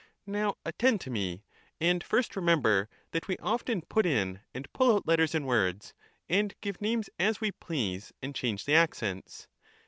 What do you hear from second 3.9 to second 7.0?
in and pull out letters in words, and give